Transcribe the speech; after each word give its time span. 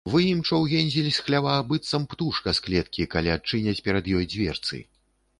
Выімчаў 0.11 0.61
Гензель 0.69 1.09
з 1.17 1.25
хлява, 1.25 1.51
быццам 1.73 2.07
птушка 2.13 2.53
з 2.59 2.63
клеткі, 2.67 3.05
калі 3.13 3.33
адчыняць 3.35 3.77
перад 3.89 4.09
ёй 4.15 4.25
дзверцы 4.33 4.81